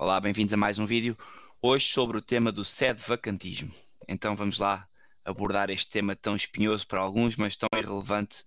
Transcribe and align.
Olá, 0.00 0.20
bem-vindos 0.20 0.54
a 0.54 0.56
mais 0.56 0.78
um 0.78 0.86
vídeo. 0.86 1.18
Hoje 1.60 1.86
sobre 1.86 2.16
o 2.16 2.22
tema 2.22 2.52
do 2.52 2.62
vacantismo. 3.04 3.74
Então 4.06 4.36
vamos 4.36 4.60
lá 4.60 4.88
abordar 5.24 5.70
este 5.70 5.90
tema 5.90 6.14
tão 6.14 6.36
espinhoso 6.36 6.86
para 6.86 7.00
alguns, 7.00 7.36
mas 7.36 7.56
tão 7.56 7.68
irrelevante 7.76 8.44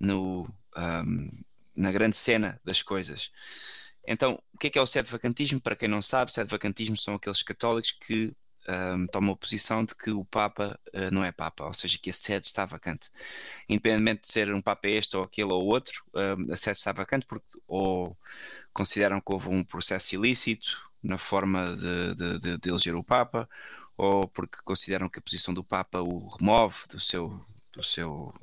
no, 0.00 0.48
um, 0.74 1.30
na 1.76 1.92
grande 1.92 2.16
cena 2.16 2.58
das 2.64 2.82
coisas. 2.82 3.30
Então, 4.06 4.42
o 4.54 4.56
que 4.56 4.68
é, 4.68 4.70
que 4.70 4.78
é 4.78 4.82
o 4.82 4.86
vacantismo? 5.10 5.60
Para 5.60 5.76
quem 5.76 5.86
não 5.86 6.00
sabe, 6.00 6.32
vacantismo 6.48 6.96
são 6.96 7.16
aqueles 7.16 7.42
católicos 7.42 7.92
que 7.92 8.32
um, 8.68 9.06
tomam 9.06 9.34
a 9.34 9.36
posição 9.36 9.84
de 9.84 9.94
que 9.94 10.10
o 10.10 10.24
Papa 10.24 10.78
uh, 10.94 11.10
não 11.12 11.24
é 11.24 11.32
Papa, 11.32 11.64
ou 11.64 11.74
seja, 11.74 11.98
que 11.98 12.10
a 12.10 12.12
sede 12.12 12.46
está 12.46 12.64
vacante. 12.64 13.10
Independentemente 13.68 14.22
de 14.22 14.28
ser 14.28 14.52
um 14.54 14.60
Papa 14.60 14.88
este 14.88 15.16
ou 15.16 15.22
aquele 15.22 15.52
ou 15.52 15.64
outro, 15.64 16.04
um, 16.14 16.52
a 16.52 16.56
sede 16.56 16.78
está 16.78 16.92
vacante 16.92 17.26
porque 17.26 17.46
ou 17.66 18.16
consideram 18.72 19.20
que 19.20 19.32
houve 19.32 19.48
um 19.48 19.64
processo 19.64 20.14
ilícito 20.14 20.90
na 21.02 21.18
forma 21.18 21.74
de, 21.76 22.14
de, 22.14 22.38
de, 22.40 22.58
de 22.58 22.68
eleger 22.68 22.94
o 22.94 23.04
Papa, 23.04 23.48
ou 23.96 24.28
porque 24.28 24.58
consideram 24.64 25.08
que 25.08 25.18
a 25.18 25.22
posição 25.22 25.54
do 25.54 25.64
Papa 25.64 26.00
o 26.00 26.26
remove 26.36 26.86
do 26.88 27.00
seu, 27.00 27.40
do 27.72 27.82
seu, 27.82 28.34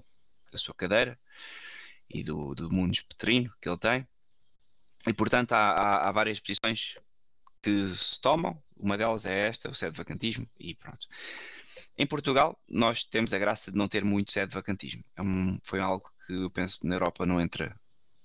da 0.52 0.58
sua 0.58 0.74
cadeira 0.74 1.18
e 2.10 2.24
do, 2.24 2.56
do 2.56 2.72
mundo 2.72 2.98
petrino 3.08 3.54
que 3.62 3.70
ele 3.70 3.78
tem. 3.78 4.08
E 5.08 5.14
portanto 5.14 5.52
há, 5.54 5.72
há, 5.72 6.10
há, 6.10 6.12
várias 6.12 6.40
posições 6.40 6.98
que 7.62 7.88
se 7.90 8.20
tomam, 8.20 8.62
uma 8.84 8.98
delas 8.98 9.26
é 9.26 9.48
esta, 9.48 9.70
o 9.70 9.74
sede 9.74 9.96
vacantismo, 9.98 10.48
e 10.60 10.76
pronto. 10.76 11.08
Em 11.98 12.06
Portugal, 12.08 12.60
nós 12.68 13.04
temos 13.04 13.34
a 13.34 13.38
graça 13.38 13.72
de 13.72 13.78
não 13.78 13.88
ter 13.88 14.04
muito 14.04 14.32
sede 14.32 14.54
vacantismo. 14.54 15.04
É 15.16 15.22
um, 15.22 15.60
foi 15.64 15.80
algo 15.80 16.10
que 16.26 16.34
eu 16.34 16.50
penso 16.50 16.80
na 16.84 16.96
Europa 16.96 17.26
não 17.26 17.40
entra 17.40 17.76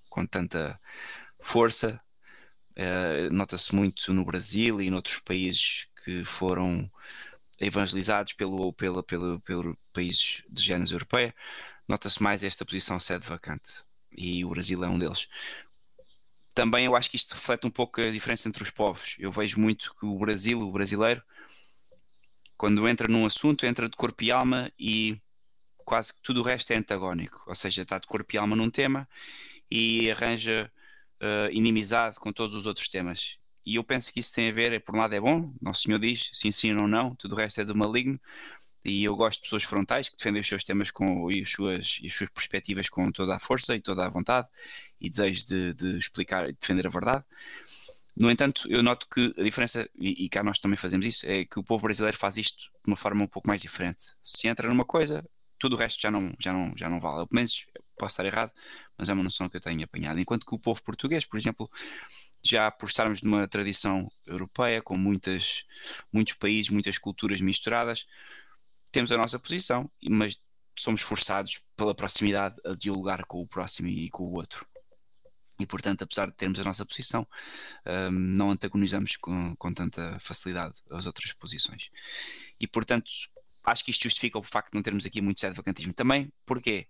com 0.09 0.27
tanta 0.27 0.79
força. 1.41 2.01
Uh, 2.77 3.33
Nota-se 3.33 3.75
muito 3.75 4.13
no 4.15 4.25
Brasil 4.25 4.81
e 4.81 4.91
noutros 4.91 5.19
países 5.21 5.87
que 6.05 6.25
foram 6.25 6.91
evangelizados 7.61 8.33
pelo, 8.35 8.73
pelo, 8.73 9.03
pelo, 9.03 9.41
pelo 9.41 9.79
países 9.93 10.45
de 10.49 10.63
género 10.63 10.95
europeia. 10.95 11.35
Nota-se 11.87 12.23
mais 12.23 12.45
esta 12.45 12.65
posição 12.65 12.99
sede 12.99 13.27
vacante. 13.27 13.83
E 14.17 14.45
o 14.45 14.51
Brasil 14.51 14.83
é 14.85 14.89
um 14.89 14.99
deles 14.99 15.29
também 16.59 16.87
eu 16.87 16.97
acho 16.97 17.09
que 17.09 17.15
isto 17.15 17.35
reflete 17.35 17.69
um 17.69 17.71
pouco 17.71 18.01
a 18.01 18.11
diferença 18.11 18.49
entre 18.49 18.65
os 18.65 18.71
povos. 18.71 19.15
Eu 19.17 19.31
vejo 19.31 19.61
muito 19.61 19.95
que 19.95 20.05
o 20.05 20.19
Brasil, 20.19 20.61
o 20.61 20.73
brasileiro, 20.73 21.23
quando 22.57 22.89
entra 22.89 23.07
num 23.07 23.25
assunto, 23.25 23.65
entra 23.65 23.89
de 23.89 23.97
corpo 23.97 24.25
e 24.25 24.33
alma 24.33 24.69
e 24.77 25.17
quase 25.85 26.13
que 26.13 26.21
tudo 26.21 26.41
o 26.41 26.43
resto 26.43 26.73
é 26.73 26.77
antagónico. 26.77 27.45
Ou 27.47 27.55
seja, 27.55 27.83
está 27.83 27.97
de 28.01 28.09
corpo 28.09 28.35
e 28.35 28.39
alma 28.39 28.57
num 28.57 28.71
tema 28.71 29.09
e 29.71 30.11
arranja 30.11 30.69
uh, 31.23 31.49
inimizade 31.53 32.17
com 32.17 32.33
todos 32.33 32.57
os 32.57 32.67
outros 32.67 32.89
temas. 32.89 33.39
E 33.65 33.77
eu 33.77 33.85
penso 33.85 34.13
que 34.13 34.19
isso 34.19 34.35
tem 34.35 34.49
a 34.49 34.53
ver, 34.53 34.81
por 34.83 34.97
um 34.97 34.99
lado 34.99 35.15
é 35.15 35.21
bom, 35.21 35.55
Nosso 35.63 35.83
Senhor 35.83 36.01
diz, 36.01 36.29
sim, 36.33 36.51
sim 36.51 36.75
ou 36.75 36.89
não, 36.89 37.15
tudo 37.15 37.37
o 37.37 37.39
resto 37.39 37.61
é 37.61 37.65
do 37.65 37.77
maligno, 37.77 38.21
e 38.85 39.05
eu 39.05 39.17
gosto 39.17 39.39
de 39.39 39.43
pessoas 39.43 39.65
frontais 39.65 40.09
que 40.09 40.17
defendem 40.17 40.41
os 40.41 40.47
seus 40.47 40.65
temas 40.65 40.91
com, 40.91 41.31
e, 41.31 41.43
as 41.43 41.51
suas, 41.51 41.99
e 42.03 42.07
as 42.07 42.13
suas 42.13 42.31
perspectivas 42.31 42.89
com 42.89 43.11
toda 43.11 43.35
a 43.35 43.39
força 43.39 43.75
e 43.75 43.81
toda 43.81 44.05
a 44.05 44.09
vontade 44.09 44.49
e 45.01 45.11
desejo 45.11 45.47
de, 45.47 45.75
de 45.75 45.99
explicar 45.99 46.49
e 46.49 46.53
defender 46.53 46.87
a 46.87 46.91
verdade. 46.91 47.25
No 48.21 48.31
entanto, 48.31 48.67
eu 48.69 48.83
noto 48.83 49.07
que 49.09 49.33
a 49.39 49.43
diferença, 49.43 49.89
e, 49.97 50.25
e 50.25 50.29
cá 50.29 50.43
nós 50.43 50.59
também 50.59 50.77
fazemos 50.77 51.07
isso, 51.07 51.27
é 51.27 51.45
que 51.45 51.59
o 51.59 51.63
povo 51.63 51.85
brasileiro 51.85 52.17
faz 52.17 52.37
isto 52.37 52.65
de 52.65 52.71
uma 52.87 52.97
forma 52.97 53.23
um 53.25 53.29
pouco 53.29 53.47
mais 53.47 53.63
diferente. 53.63 54.13
Se 54.25 54.49
entra 54.49 54.69
numa 54.69 54.85
coisa, 54.85 55.25
tudo 55.59 55.77
o 55.77 55.79
resto 55.79 56.01
já 56.01 56.11
não, 56.11 56.33
já 56.39 56.53
não, 56.53 56.73
já 56.77 56.89
não 56.89 56.99
vale. 56.99 57.27
pelo 57.27 57.37
menos 57.37 57.65
posso 57.97 58.13
estar 58.13 58.25
errado, 58.25 58.53
mas 58.97 59.09
é 59.09 59.13
uma 59.13 59.23
noção 59.23 59.49
que 59.49 59.57
eu 59.57 59.61
tenho 59.61 59.85
apanhado. 59.85 60.19
Enquanto 60.19 60.47
que 60.47 60.55
o 60.55 60.59
povo 60.59 60.83
português, 60.83 61.25
por 61.25 61.37
exemplo, 61.37 61.71
já 62.43 62.71
por 62.71 62.87
estarmos 62.87 63.23
numa 63.23 63.47
tradição 63.47 64.11
europeia, 64.27 64.81
com 64.81 64.97
muitas, 64.97 65.65
muitos 66.13 66.35
países, 66.35 66.71
muitas 66.71 66.99
culturas 66.99 67.41
misturadas, 67.41 68.07
temos 68.99 69.13
a 69.13 69.17
nossa 69.17 69.39
posição, 69.39 69.89
mas 70.11 70.37
somos 70.77 71.03
forçados 71.03 71.63
pela 71.77 71.95
proximidade 71.95 72.57
a 72.67 72.75
dialogar 72.75 73.25
com 73.27 73.41
o 73.41 73.47
próximo 73.47 73.87
e 73.87 74.11
com 74.11 74.25
o 74.25 74.33
outro. 74.33 74.67
E, 75.57 75.65
portanto, 75.65 76.03
apesar 76.03 76.27
de 76.27 76.37
termos 76.37 76.59
a 76.59 76.65
nossa 76.65 76.85
posição, 76.85 77.25
um, 77.87 78.11
não 78.11 78.51
antagonizamos 78.51 79.17
com, 79.17 79.55
com 79.55 79.73
tanta 79.73 80.19
facilidade 80.19 80.75
as 80.91 81.07
outras 81.07 81.33
posições. 81.33 81.91
E, 82.59 82.67
portanto, 82.67 83.09
acho 83.63 83.85
que 83.85 83.93
isto 83.93 84.03
justifica 84.03 84.37
o 84.37 84.43
facto 84.43 84.73
de 84.73 84.75
não 84.75 84.83
termos 84.83 85.07
aqui 85.07 85.21
muito 85.21 85.41
vacantismo. 85.53 85.93
Também, 85.93 86.33
porque 86.45 86.89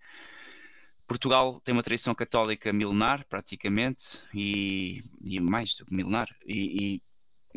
Portugal 1.06 1.60
tem 1.60 1.74
uma 1.74 1.82
tradição 1.82 2.14
católica 2.14 2.72
milenar, 2.72 3.26
praticamente, 3.28 4.22
e, 4.32 5.04
e 5.20 5.40
mais 5.40 5.76
do 5.76 5.84
que 5.84 5.94
milenar, 5.94 6.34
e, 6.46 6.94
e 6.94 7.02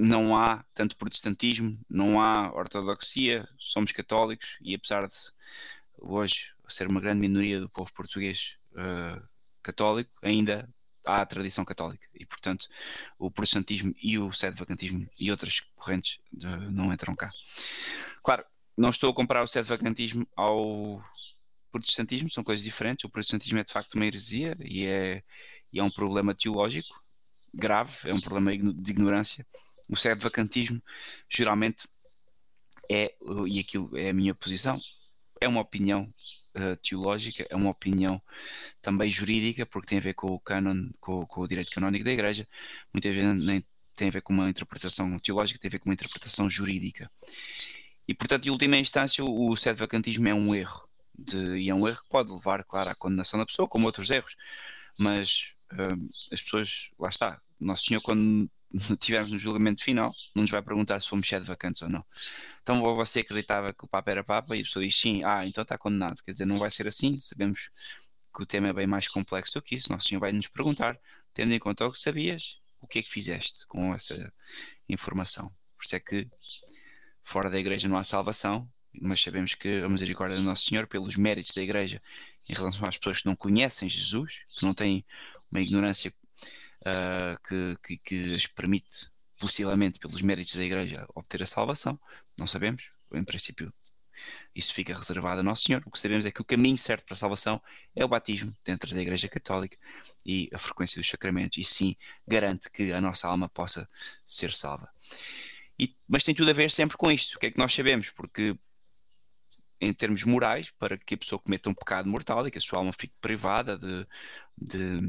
não 0.01 0.35
há 0.35 0.65
tanto 0.73 0.97
protestantismo, 0.97 1.79
não 1.87 2.19
há 2.19 2.51
ortodoxia, 2.53 3.47
somos 3.57 3.91
católicos 3.91 4.57
e 4.59 4.73
apesar 4.73 5.07
de 5.07 5.15
hoje 5.99 6.53
ser 6.67 6.87
uma 6.87 6.99
grande 6.99 7.19
minoria 7.19 7.59
do 7.59 7.69
povo 7.69 7.93
português 7.93 8.55
uh, 8.71 9.27
católico, 9.61 10.11
ainda 10.23 10.67
há 11.05 11.21
a 11.21 11.25
tradição 11.25 11.63
católica 11.63 12.07
e 12.15 12.25
portanto 12.25 12.67
o 13.19 13.29
protestantismo 13.29 13.93
e 14.01 14.17
o 14.17 14.31
sedevacantismo 14.31 15.07
e 15.19 15.29
outras 15.29 15.59
correntes 15.75 16.19
uh, 16.43 16.71
não 16.71 16.91
entram 16.91 17.15
cá. 17.15 17.29
Claro, 18.23 18.43
não 18.75 18.89
estou 18.89 19.11
a 19.11 19.13
comparar 19.13 19.43
o 19.43 19.47
sedevacantismo 19.47 20.27
ao 20.35 21.03
protestantismo, 21.71 22.27
são 22.27 22.43
coisas 22.43 22.63
diferentes. 22.63 23.05
O 23.05 23.09
protestantismo 23.09 23.59
é 23.59 23.63
de 23.63 23.71
facto 23.71 23.93
uma 23.93 24.05
heresia 24.05 24.57
e 24.59 24.85
é, 24.85 25.23
e 25.71 25.79
é 25.79 25.83
um 25.83 25.91
problema 25.91 26.33
teológico 26.33 26.99
grave, 27.53 28.09
é 28.09 28.13
um 28.13 28.21
problema 28.21 28.51
de 28.73 28.91
ignorância 28.91 29.45
o 29.91 30.19
vacantismo 30.19 30.81
geralmente 31.29 31.87
é, 32.89 33.13
e 33.47 33.59
aquilo 33.59 33.95
é 33.97 34.09
a 34.09 34.13
minha 34.13 34.33
posição, 34.33 34.79
é 35.39 35.47
uma 35.47 35.61
opinião 35.61 36.11
uh, 36.55 36.75
teológica, 36.77 37.45
é 37.49 37.55
uma 37.55 37.69
opinião 37.69 38.21
também 38.81 39.09
jurídica, 39.09 39.65
porque 39.65 39.87
tem 39.87 39.97
a 39.97 40.01
ver 40.01 40.13
com 40.13 40.27
o 40.27 40.39
canon, 40.39 40.89
com, 40.99 41.25
com 41.25 41.41
o 41.41 41.47
direito 41.47 41.71
canónico 41.71 42.03
da 42.03 42.11
Igreja, 42.11 42.47
muitas 42.93 43.13
vezes 43.13 43.43
nem 43.43 43.63
tem 43.95 44.07
a 44.07 44.11
ver 44.11 44.21
com 44.21 44.33
uma 44.33 44.49
interpretação 44.49 45.19
teológica, 45.19 45.59
tem 45.59 45.69
a 45.69 45.71
ver 45.71 45.79
com 45.79 45.89
uma 45.89 45.93
interpretação 45.93 46.49
jurídica. 46.49 47.11
E 48.07 48.13
portanto, 48.13 48.45
em 48.45 48.49
última 48.49 48.77
instância, 48.77 49.23
o, 49.23 49.55
certo 49.55 49.79
vacantismo 49.79 50.27
é 50.27 50.33
um 50.33 50.55
erro. 50.55 50.87
De, 51.17 51.57
e 51.59 51.69
é 51.69 51.75
um 51.75 51.87
erro 51.87 52.01
que 52.01 52.09
pode 52.09 52.31
levar, 52.31 52.63
claro, 52.63 52.89
à 52.89 52.95
condenação 52.95 53.39
da 53.39 53.45
pessoa, 53.45 53.67
como 53.67 53.85
outros 53.85 54.09
erros, 54.09 54.35
mas 54.97 55.53
uh, 55.73 56.07
as 56.31 56.41
pessoas, 56.41 56.89
lá 56.97 57.09
está, 57.09 57.41
Nosso 57.59 57.85
Senhor, 57.85 58.01
quando 58.01 58.49
tivermos 58.99 59.31
no 59.31 59.37
julgamento 59.37 59.83
final, 59.83 60.11
não 60.35 60.43
nos 60.43 60.51
vai 60.51 60.61
perguntar 60.61 61.01
se 61.01 61.09
fomos 61.09 61.27
sede 61.27 61.45
vacantes 61.45 61.81
ou 61.81 61.89
não. 61.89 62.05
Então 62.61 62.81
você 62.95 63.19
acreditava 63.19 63.73
que 63.73 63.83
o 63.83 63.87
Papa 63.87 64.11
era 64.11 64.23
Papa 64.23 64.55
e 64.55 64.61
a 64.61 64.63
pessoa 64.63 64.85
diz 64.85 64.95
sim, 64.95 65.23
ah, 65.23 65.45
então 65.45 65.61
está 65.63 65.77
condenado. 65.77 66.21
Quer 66.23 66.31
dizer, 66.31 66.45
não 66.45 66.59
vai 66.59 66.71
ser 66.71 66.87
assim, 66.87 67.17
sabemos 67.17 67.69
que 68.33 68.43
o 68.43 68.45
tema 68.45 68.69
é 68.69 68.73
bem 68.73 68.87
mais 68.87 69.07
complexo 69.07 69.53
do 69.55 69.61
que 69.61 69.75
isso. 69.75 69.91
Nosso 69.91 70.07
Senhor 70.07 70.21
vai 70.21 70.31
nos 70.31 70.47
perguntar, 70.47 70.97
tendo 71.33 71.53
em 71.53 71.59
conta 71.59 71.85
o 71.85 71.91
que 71.91 71.99
sabias, 71.99 72.59
o 72.79 72.87
que 72.87 72.99
é 72.99 73.03
que 73.03 73.09
fizeste 73.09 73.65
com 73.67 73.93
essa 73.93 74.31
informação. 74.87 75.53
Por 75.77 75.85
isso 75.85 75.95
é 75.95 75.99
que 75.99 76.29
fora 77.23 77.49
da 77.49 77.59
igreja 77.59 77.87
não 77.87 77.97
há 77.97 78.03
salvação, 78.03 78.69
mas 78.93 79.21
sabemos 79.21 79.53
que 79.53 79.81
a 79.81 79.89
misericórdia 79.89 80.37
do 80.37 80.43
Nosso 80.43 80.65
Senhor, 80.65 80.87
pelos 80.87 81.15
méritos 81.15 81.53
da 81.53 81.61
igreja 81.61 82.01
em 82.49 82.53
relação 82.53 82.87
às 82.87 82.97
pessoas 82.97 83.21
que 83.21 83.25
não 83.25 83.35
conhecem 83.35 83.87
Jesus, 83.87 84.43
que 84.57 84.63
não 84.63 84.73
têm 84.73 85.05
uma 85.51 85.61
ignorância 85.61 86.13
uh, 86.81 87.39
que, 87.47 87.77
que, 87.83 87.97
que 87.97 88.49
permite, 88.55 89.09
possivelmente 89.39 89.99
pelos 89.99 90.21
méritos 90.21 90.55
da 90.55 90.63
Igreja, 90.63 91.05
obter 91.15 91.41
a 91.43 91.45
salvação. 91.45 91.99
Não 92.37 92.47
sabemos, 92.47 92.89
em 93.13 93.23
princípio, 93.23 93.73
isso 94.53 94.73
fica 94.73 94.95
reservado 94.95 95.39
a 95.39 95.43
Nosso 95.43 95.63
Senhor. 95.63 95.81
O 95.85 95.91
que 95.91 95.97
sabemos 95.97 96.25
é 96.25 96.31
que 96.31 96.41
o 96.41 96.45
caminho 96.45 96.77
certo 96.77 97.05
para 97.05 97.15
a 97.15 97.17
salvação 97.17 97.61
é 97.95 98.03
o 98.03 98.07
batismo 98.07 98.55
dentro 98.63 98.93
da 98.93 99.01
Igreja 99.01 99.27
Católica 99.27 99.77
e 100.25 100.49
a 100.53 100.57
frequência 100.57 100.99
dos 100.99 101.09
sacramentos, 101.09 101.57
e 101.57 101.63
sim 101.63 101.95
garante 102.27 102.69
que 102.69 102.91
a 102.91 103.01
nossa 103.01 103.27
alma 103.27 103.49
possa 103.49 103.89
ser 104.27 104.53
salva. 104.53 104.89
E, 105.79 105.95
mas 106.07 106.23
tem 106.23 106.35
tudo 106.35 106.51
a 106.51 106.53
ver 106.53 106.69
sempre 106.69 106.97
com 106.97 107.11
isto. 107.11 107.35
O 107.35 107.39
que 107.39 107.47
é 107.47 107.51
que 107.51 107.57
nós 107.57 107.73
sabemos? 107.73 108.11
Porque, 108.11 108.55
em 109.79 109.91
termos 109.93 110.23
morais, 110.23 110.69
para 110.71 110.97
que 110.97 111.15
a 111.15 111.17
pessoa 111.17 111.39
cometa 111.39 111.69
um 111.69 111.73
pecado 111.73 112.07
mortal 112.07 112.45
e 112.45 112.51
que 112.51 112.59
a 112.59 112.61
sua 112.61 112.79
alma 112.79 112.93
fique 112.93 113.15
privada 113.19 113.77
de 113.77 114.05
de 114.61 115.01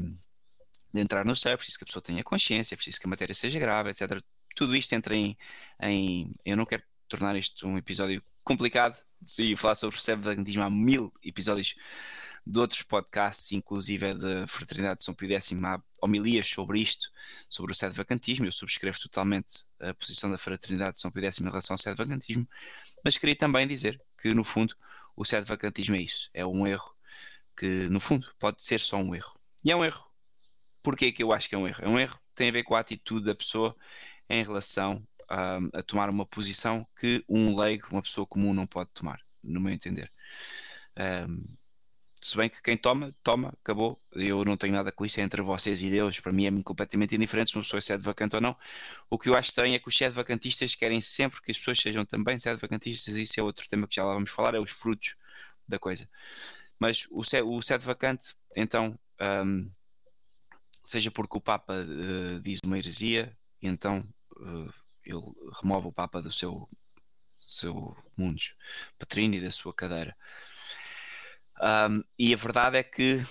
entrar 0.93 1.25
no 1.25 1.33
é 1.33 1.57
preciso 1.57 1.77
que 1.77 1.83
a 1.83 1.87
pessoa 1.87 2.03
tenha 2.03 2.23
consciência, 2.23 2.77
preciso 2.77 2.99
que 2.99 3.07
a 3.07 3.09
matéria 3.09 3.33
seja 3.33 3.59
grave, 3.59 3.89
etc. 3.89 4.21
Tudo 4.55 4.75
isto 4.75 4.93
entra 4.93 5.15
em, 5.15 5.37
em. 5.81 6.33
Eu 6.45 6.55
não 6.55 6.65
quero 6.65 6.83
tornar 7.07 7.35
isto 7.35 7.67
um 7.67 7.77
episódio 7.77 8.23
complicado 8.43 8.97
se 9.23 9.55
falar 9.55 9.75
sobre 9.75 9.97
o 9.97 9.99
sedevacantismo 9.99 10.63
há 10.63 10.69
mil 10.69 11.11
episódios 11.23 11.75
de 12.45 12.59
outros 12.59 12.81
podcasts, 12.81 13.51
inclusive 13.53 14.07
é 14.07 14.13
da 14.13 14.47
Fraternidade 14.47 14.97
de 14.97 15.05
São 15.05 15.13
Pio 15.13 15.31
X, 15.31 15.53
há 15.63 15.81
homilias 16.01 16.47
sobre 16.47 16.79
isto, 16.79 17.09
sobre 17.49 17.71
o 17.71 17.75
sedevacantismo. 17.75 18.45
Eu 18.45 18.51
subscrevo 18.51 18.99
totalmente 18.99 19.63
a 19.79 19.93
posição 19.93 20.29
da 20.29 20.37
Fraternidade 20.37 20.95
de 20.95 21.01
São 21.01 21.09
Pio 21.09 21.23
X 21.23 21.39
em 21.39 21.43
relação 21.45 21.73
ao 21.73 21.77
sedevacantismo, 21.77 22.47
mas 23.03 23.17
queria 23.17 23.35
também 23.35 23.65
dizer 23.65 24.01
que, 24.21 24.33
no 24.33 24.43
fundo, 24.43 24.75
o 25.15 25.23
sedevacantismo 25.23 25.95
é 25.95 26.01
isso, 26.01 26.29
é 26.33 26.45
um 26.45 26.67
erro 26.67 26.93
que, 27.55 27.87
no 27.89 27.99
fundo, 27.99 28.27
pode 28.37 28.61
ser 28.61 28.79
só 28.79 28.97
um 28.97 29.15
erro. 29.15 29.33
E 29.63 29.71
é 29.71 29.75
um 29.75 29.85
erro 29.85 30.05
Porquê 30.83 31.11
que 31.11 31.23
eu 31.23 31.31
acho 31.31 31.49
que 31.49 31.55
é 31.55 31.57
um 31.57 31.67
erro? 31.67 31.83
É 31.83 31.87
um 31.87 31.99
erro 31.99 32.15
que 32.15 32.35
tem 32.35 32.49
a 32.49 32.51
ver 32.51 32.63
com 32.63 32.75
a 32.75 32.79
atitude 32.79 33.25
da 33.25 33.33
pessoa 33.33 33.75
em 34.29 34.43
relação 34.43 35.05
a, 35.29 35.57
a 35.73 35.83
tomar 35.83 36.09
uma 36.09 36.25
posição 36.25 36.85
que 36.99 37.23
um 37.27 37.57
leigo, 37.57 37.87
uma 37.91 38.01
pessoa 38.01 38.27
comum, 38.27 38.53
não 38.53 38.67
pode 38.67 38.89
tomar, 38.93 39.19
no 39.43 39.61
meu 39.61 39.73
entender. 39.73 40.11
Um, 40.97 41.41
se 42.21 42.37
bem 42.37 42.49
que 42.49 42.61
quem 42.61 42.77
toma, 42.77 43.13
toma, 43.21 43.49
acabou. 43.61 44.01
Eu 44.13 44.45
não 44.45 44.55
tenho 44.55 44.73
nada 44.73 44.91
com 44.93 45.05
isso, 45.05 45.19
é 45.19 45.23
entre 45.23 45.41
vocês 45.41 45.83
e 45.83 45.89
Deus. 45.89 46.19
Para 46.21 46.31
mim 46.31 46.45
é 46.45 46.63
completamente 46.63 47.15
indiferente 47.15 47.49
se 47.49 47.57
uma 47.57 47.63
pessoa 47.63 47.79
é 47.79 47.81
sede 47.81 48.01
vacante 48.01 48.35
ou 48.35 48.41
não. 48.41 48.55
O 49.09 49.19
que 49.19 49.29
eu 49.29 49.35
acho 49.35 49.49
estranho 49.49 49.75
é 49.75 49.79
que 49.79 49.89
os 49.89 49.97
sede 49.97 50.15
vacantistas 50.15 50.73
querem 50.73 51.01
sempre 51.01 51.41
que 51.41 51.51
as 51.51 51.57
pessoas 51.57 51.79
sejam 51.79 52.05
também 52.05 52.39
sede 52.39 52.61
vacantistas. 52.61 53.15
Isso 53.17 53.39
é 53.39 53.43
outro 53.43 53.67
tema 53.67 53.87
que 53.87 53.95
já 53.95 54.05
lá 54.05 54.13
vamos 54.13 54.29
falar, 54.29 54.55
é 54.55 54.59
os 54.59 54.71
frutos 54.71 55.15
da 55.67 55.77
coisa. 55.77 56.07
Mas 56.79 57.07
o, 57.11 57.23
o 57.57 57.61
sede 57.61 57.85
vacante, 57.85 58.35
então, 58.55 58.97
um, 59.45 59.69
seja 60.83 61.11
porque 61.11 61.37
o 61.37 61.41
Papa 61.41 61.73
uh, 61.73 62.41
diz 62.41 62.59
uma 62.63 62.77
heresia, 62.77 63.35
e 63.61 63.67
então 63.67 64.07
uh, 64.37 64.73
ele 65.03 65.21
remove 65.61 65.87
o 65.87 65.93
Papa 65.93 66.21
do 66.21 66.31
seu, 66.31 66.69
seu 67.41 67.95
mundos 68.17 68.55
e 69.15 69.41
da 69.41 69.51
sua 69.51 69.73
cadeira 69.73 70.15
um, 71.61 72.03
e 72.17 72.33
a 72.33 72.37
verdade 72.37 72.77
é 72.77 72.83
que 72.83 73.21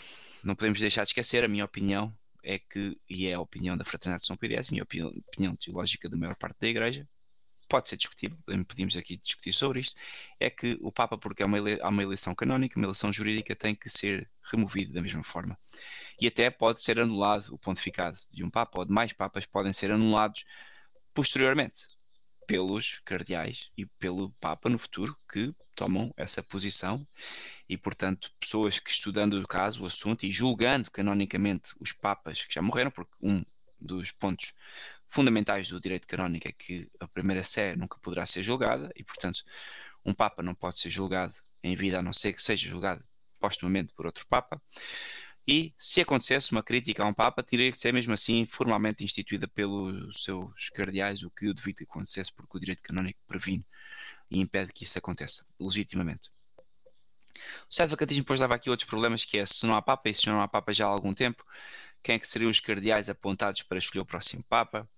não 0.45 0.55
podemos 0.55 0.81
deixar 0.81 1.03
de 1.03 1.11
esquecer, 1.11 1.45
a 1.45 1.49
minha 1.49 1.65
opinião 1.65 2.17
é 2.43 2.59
que, 2.59 2.97
e 3.09 3.27
é 3.27 3.35
a 3.35 3.41
opinião 3.41 3.77
da 3.77 3.85
Fraternidade 3.85 4.23
de 4.23 4.27
São 4.27 4.37
Pio 4.37 4.59
a 4.59 4.71
minha 4.71 4.83
opinião, 4.83 5.09
opinião 5.09 5.57
teológica 5.57 6.09
da 6.09 6.17
maior 6.17 6.35
parte 6.37 6.59
da 6.61 6.69
Igreja, 6.69 7.09
pode 7.69 7.89
ser 7.89 7.97
discutível, 7.97 8.37
podemos 8.67 8.97
aqui 8.97 9.17
discutir 9.17 9.53
sobre 9.53 9.81
isto, 9.81 9.99
é 10.41 10.51
que 10.51 10.79
o 10.81 10.91
Papa, 10.91 11.17
porque 11.17 11.43
é 11.43 11.47
uma, 11.47 11.59
há 11.81 11.89
uma 11.89 12.03
eleição 12.03 12.35
canónica, 12.35 12.79
uma 12.79 12.87
eleição 12.87 13.13
jurídica, 13.13 13.55
tem 13.55 13.75
que 13.75 13.89
ser 13.89 14.31
removido 14.51 14.93
da 14.93 15.03
mesma 15.03 15.23
forma. 15.23 15.57
E 16.21 16.27
até 16.27 16.51
pode 16.51 16.83
ser 16.83 16.99
anulado 16.99 17.55
o 17.55 17.59
pontificado 17.59 18.19
de 18.31 18.45
um 18.45 18.51
Papa 18.51 18.79
ou 18.79 18.85
de 18.85 18.93
mais 18.93 19.13
Papas 19.13 19.47
podem 19.47 19.73
ser 19.73 19.91
anulados 19.91 20.45
posteriormente 21.15 21.81
pelos 22.47 23.01
cardeais 23.05 23.71
e 23.77 23.87
pelo 23.87 24.31
Papa 24.41 24.69
no 24.69 24.79
futuro 24.79 25.17
que 25.31 25.55
tomam 25.75 26.13
essa 26.17 26.43
posição 26.43 27.07
e, 27.69 27.77
portanto, 27.77 28.31
pessoas 28.39 28.79
que 28.79 28.91
estudando 28.91 29.35
o 29.35 29.47
caso, 29.47 29.83
o 29.83 29.87
assunto 29.87 30.25
e 30.25 30.31
julgando 30.31 30.91
canonicamente 30.91 31.73
os 31.81 31.93
Papas 31.93 32.45
que 32.45 32.55
já 32.55 32.63
morreram, 32.63 32.91
porque 32.91 33.13
um 33.21 33.43
dos 33.81 34.11
pontos 34.13 34.53
fundamentais 35.09 35.69
do 35.69 35.81
direito 35.81 36.07
canónico 36.07 36.49
é 36.49 36.53
que 36.53 36.91
a 37.01 37.09
primeira 37.09 37.43
sé 37.43 37.77
nunca 37.77 37.99
poderá 37.99 38.25
ser 38.27 38.43
julgada 38.43 38.91
e, 38.97 39.05
portanto, 39.05 39.43
um 40.05 40.15
Papa 40.15 40.43
não 40.43 40.55
pode 40.55 40.79
ser 40.79 40.91
julgado 40.91 41.35
em 41.63 41.77
vida 41.77 41.99
a 41.99 42.03
não 42.03 42.13
ser 42.13 42.33
que 42.33 42.43
seja 42.43 42.69
julgado 42.69 43.05
postumamente 43.39 43.93
por 43.93 44.07
outro 44.07 44.27
Papa. 44.27 44.61
E 45.47 45.75
se 45.77 46.01
acontecesse 46.01 46.53
uma 46.53 46.63
crítica 46.63 47.03
a 47.03 47.07
um 47.07 47.15
Papa, 47.15 47.43
teria 47.43 47.71
que 47.71 47.77
ser 47.77 47.93
mesmo 47.93 48.13
assim 48.13 48.47
formalmente 48.47 49.03
instituída 49.03 49.49
pelos 49.49 50.23
seus 50.23 50.71
cardeais, 50.71 51.23
o 51.23 51.31
que 51.31 51.47
eu 51.47 51.55
devido 51.55 51.79
que 51.79 51.85
acontecesse, 51.85 52.33
porque 52.33 52.57
o 52.57 52.61
direito 52.61 52.83
canónico 52.83 53.19
previne 53.27 53.67
e 54.31 54.41
impede 54.41 54.73
que 54.73 54.85
isso 54.85 54.99
aconteça, 54.99 55.45
legitimamente. 55.59 56.31
O 57.69 57.75
Sede 57.75 57.91
Vacantismo 57.91 58.23
depois 58.23 58.39
leva 58.39 58.55
aqui 58.55 58.71
outros 58.71 58.89
problemas, 58.89 59.25
que 59.25 59.39
é 59.39 59.47
se 59.47 59.67
não 59.67 59.75
há 59.75 59.83
Papa, 59.83 60.09
e 60.09 60.15
se 60.15 60.27
não 60.29 60.41
há 60.41 60.47
Papa 60.47 60.73
já 60.73 60.87
há 60.87 60.89
algum 60.89 61.13
tempo, 61.13 61.45
quem 62.03 62.15
é 62.15 62.19
que 62.19 62.27
seriam 62.27 62.51
os 62.51 62.61
cardeais 62.61 63.09
apontados 63.09 63.63
para 63.63 63.79
escolher 63.79 64.03
o 64.03 64.07
próximo 64.07 64.45
Papa? 64.45 64.89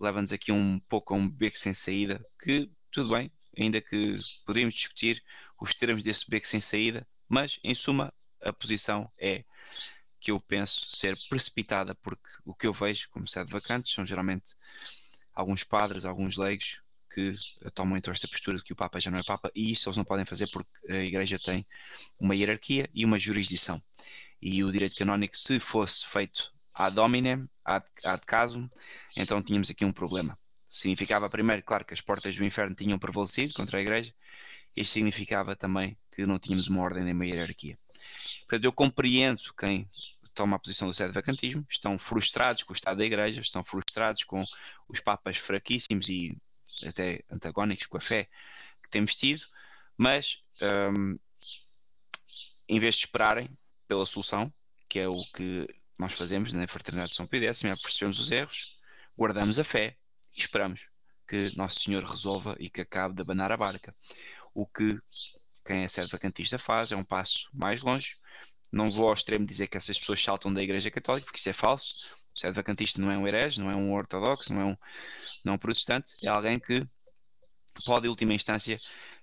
Leva-nos 0.00 0.32
aqui 0.32 0.52
um 0.52 0.78
pouco 0.80 1.14
a 1.14 1.16
um 1.16 1.28
beco 1.28 1.58
sem 1.58 1.74
saída, 1.74 2.24
que 2.40 2.70
tudo 2.90 3.10
bem, 3.14 3.30
ainda 3.58 3.80
que 3.80 4.14
poderíamos 4.44 4.74
discutir 4.74 5.22
os 5.60 5.74
termos 5.74 6.02
desse 6.02 6.28
beco 6.28 6.46
sem 6.46 6.60
saída, 6.60 7.06
mas 7.28 7.58
em 7.62 7.74
suma 7.74 8.12
a 8.42 8.52
posição 8.52 9.10
é 9.18 9.44
que 10.20 10.30
eu 10.30 10.40
penso 10.40 10.86
ser 10.96 11.16
precipitada, 11.28 11.94
porque 11.94 12.28
o 12.44 12.54
que 12.54 12.66
eu 12.66 12.72
vejo 12.72 13.08
como 13.10 13.28
sede 13.28 13.50
vacantes 13.50 13.92
são 13.92 14.04
geralmente 14.04 14.54
alguns 15.32 15.62
padres, 15.62 16.04
alguns 16.04 16.36
leigos 16.36 16.80
que 17.12 17.32
tomam 17.72 17.96
então 17.96 18.12
esta 18.12 18.28
postura 18.28 18.58
de 18.58 18.64
que 18.64 18.72
o 18.72 18.76
Papa 18.76 19.00
já 19.00 19.10
não 19.10 19.18
é 19.18 19.22
Papa, 19.22 19.50
e 19.54 19.70
isso 19.70 19.88
eles 19.88 19.96
não 19.96 20.04
podem 20.04 20.24
fazer 20.24 20.48
porque 20.48 20.70
a 20.92 21.02
Igreja 21.02 21.38
tem 21.38 21.66
uma 22.18 22.34
hierarquia 22.34 22.88
e 22.92 23.04
uma 23.04 23.18
jurisdição. 23.18 23.80
E 24.42 24.62
o 24.64 24.70
direito 24.70 24.96
canónico, 24.96 25.36
se 25.36 25.58
fosse 25.60 26.06
feito 26.06 26.52
ad 26.74 26.98
hominem, 27.00 27.48
ad, 27.64 27.86
ad 28.04 28.26
casum, 28.26 28.68
então 29.16 29.42
tínhamos 29.42 29.70
aqui 29.70 29.84
um 29.84 29.92
problema. 29.92 30.38
Significava 30.68 31.30
primeiro, 31.30 31.62
claro, 31.62 31.84
que 31.84 31.94
as 31.94 32.00
portas 32.00 32.36
do 32.36 32.44
inferno 32.44 32.74
tinham 32.74 32.98
prevalecido 32.98 33.54
contra 33.54 33.78
a 33.78 33.80
Igreja, 33.80 34.12
e 34.76 34.84
significava 34.84 35.56
também 35.56 35.96
que 36.10 36.26
não 36.26 36.38
tínhamos 36.38 36.68
uma 36.68 36.82
ordem 36.82 37.04
nem 37.04 37.14
uma 37.14 37.24
hierarquia. 37.24 37.78
Portanto, 38.40 38.64
eu 38.64 38.72
compreendo 38.72 39.42
quem 39.54 39.86
toma 40.34 40.56
a 40.56 40.58
posição 40.58 40.88
do 40.88 40.94
sede 40.94 41.12
vacantismo, 41.12 41.66
estão 41.68 41.98
frustrados 41.98 42.62
com 42.62 42.72
o 42.72 42.76
estado 42.76 42.98
da 42.98 43.04
igreja, 43.04 43.40
estão 43.40 43.64
frustrados 43.64 44.22
com 44.24 44.44
os 44.86 45.00
papas 45.00 45.38
fraquíssimos 45.38 46.08
e 46.08 46.36
até 46.84 47.24
antagónicos 47.30 47.86
com 47.86 47.96
a 47.96 48.00
fé 48.00 48.28
que 48.82 48.90
temos 48.90 49.14
tido, 49.14 49.46
mas 49.96 50.42
um, 50.92 51.18
em 52.68 52.78
vez 52.78 52.96
de 52.96 53.06
esperarem 53.06 53.48
pela 53.88 54.04
solução, 54.04 54.52
que 54.88 54.98
é 54.98 55.08
o 55.08 55.24
que 55.34 55.66
nós 55.98 56.12
fazemos 56.12 56.52
na 56.52 56.68
Fraternidade 56.68 57.10
de 57.10 57.16
São 57.16 57.26
Pio 57.26 57.42
X, 57.42 57.62
percebemos 57.80 58.20
os 58.20 58.30
erros, 58.30 58.78
guardamos 59.16 59.58
a 59.58 59.64
fé 59.64 59.96
e 60.36 60.40
esperamos 60.40 60.88
que 61.26 61.56
Nosso 61.56 61.80
Senhor 61.80 62.04
resolva 62.04 62.56
e 62.60 62.68
que 62.68 62.82
acabe 62.82 63.14
de 63.14 63.22
abanar 63.22 63.50
a 63.50 63.56
barca. 63.56 63.94
O 64.54 64.66
que 64.66 65.00
quem 65.66 65.82
é 65.82 65.88
sede 65.88 66.10
vacantista 66.10 66.58
faz 66.58 66.92
é 66.92 66.96
um 66.96 67.04
passo 67.04 67.48
mais 67.52 67.82
longe. 67.82 68.16
Não 68.72 68.90
vou 68.90 69.08
ao 69.08 69.14
extremo 69.14 69.46
dizer 69.46 69.68
que 69.68 69.76
essas 69.76 69.98
pessoas 69.98 70.22
saltam 70.22 70.52
da 70.52 70.62
Igreja 70.62 70.90
Católica, 70.90 71.24
porque 71.26 71.38
isso 71.38 71.48
é 71.48 71.52
falso. 71.52 72.06
O 72.34 72.38
sede 72.38 72.54
vacantista 72.54 73.00
não 73.00 73.10
é 73.10 73.18
um 73.18 73.26
herege, 73.26 73.60
não 73.60 73.70
é 73.70 73.76
um 73.76 73.92
ortodoxo, 73.92 74.52
não 74.52 74.60
é 74.60 74.64
um, 74.64 74.76
não 75.44 75.52
é 75.52 75.56
um 75.56 75.58
protestante, 75.58 76.14
é 76.24 76.28
alguém 76.28 76.58
que 76.58 76.86
pode, 77.84 78.06
em 78.06 78.10
última 78.10 78.34
instância, 78.34 78.78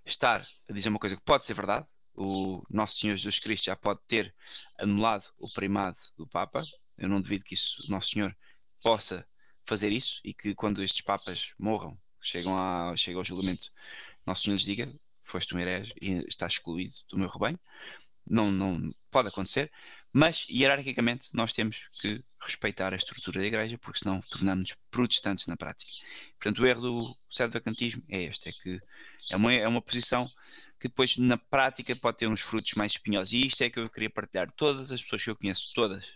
estar 0.06 0.46
a 0.70 0.74
dizer 0.74 0.90
uma 0.90 1.00
coisa 1.00 1.16
que 1.16 1.22
pode 1.22 1.46
ser 1.46 1.54
verdade. 1.54 1.86
O 2.16 2.64
nosso 2.70 2.98
Senhor 2.98 3.16
Jesus 3.16 3.40
Cristo 3.40 3.66
já 3.66 3.76
pode 3.76 4.00
ter 4.08 4.34
anulado 4.78 5.26
o 5.40 5.52
primado 5.52 5.98
do 6.18 6.28
Papa. 6.28 6.64
Eu 6.98 7.10
não 7.10 7.22
duvido 7.22 7.44
que 7.44 7.56
isso, 7.56 7.84
Nosso 7.90 8.12
Senhor 8.12 8.36
possa 8.84 9.26
fazer 9.66 9.92
isso 9.92 10.20
e 10.24 10.34
que 10.34 10.54
quando 10.54 10.84
estes 10.84 11.02
Papas 11.02 11.54
morram, 11.58 11.98
chegam, 12.22 12.58
a, 12.58 12.96
chegam 12.96 13.20
ao 13.20 13.26
julgamento, 13.26 13.72
Nosso 14.26 14.44
Senhor 14.44 14.56
lhes 14.56 14.64
diga: 14.64 14.94
foste 15.24 15.56
um 15.56 15.60
herege 15.60 15.94
e 16.02 16.24
estás 16.28 16.54
excluído 16.54 16.94
do 17.10 17.18
meu 17.18 17.30
rebanho. 17.30 17.60
Não, 18.26 18.52
não 18.52 18.94
pode 19.12 19.28
acontecer, 19.28 19.72
mas 20.12 20.46
hierarquicamente 20.50 21.30
nós 21.34 21.52
temos 21.52 21.88
que 22.00 22.24
respeitar 22.40 22.94
a 22.94 22.96
estrutura 22.96 23.40
da 23.40 23.46
igreja, 23.46 23.78
porque 23.78 24.00
senão 24.00 24.20
tornamos-nos 24.22 24.78
protestantes 24.92 25.48
na 25.48 25.58
prática. 25.58 25.92
Portanto, 26.40 26.60
o 26.60 26.68
erro 26.68 26.82
do 26.82 27.18
sede 27.30 27.54
vacantismo 27.54 28.04
é 28.08 28.24
este: 28.24 28.50
é 28.50 28.52
que 28.52 28.80
é 29.32 29.36
uma, 29.36 29.54
é 29.54 29.68
uma 29.68 29.82
posição 29.82 30.30
que 30.80 30.88
depois 30.88 31.18
na 31.18 31.38
prática 31.38 31.96
pode 31.96 32.18
ter 32.18 32.28
uns 32.28 32.42
frutos 32.42 32.74
mais 32.74 32.92
espinhosos. 32.92 33.34
E 33.34 33.48
isto 33.48 33.64
é 33.64 33.70
que 33.70 33.80
eu 33.80 33.90
queria 33.90 34.10
partilhar. 34.10 34.52
Todas 34.52 34.92
as 34.92 35.02
pessoas 35.02 35.24
que 35.24 35.30
eu 35.30 35.36
conheço, 35.36 35.72
todas 35.74 36.16